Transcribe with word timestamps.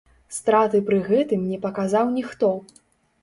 Страты 0.35 0.77
пры 0.87 0.97
гэтым 1.09 1.43
не 1.51 1.59
паказаў 1.65 2.05
ніхто. 2.17 2.49